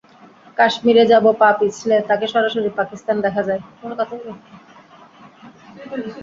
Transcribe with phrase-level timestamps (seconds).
[0.57, 3.61] কাশ্মিরে যার পা পিছলে, তাকে সরাসরি পাকিস্তানে দেখা যায়।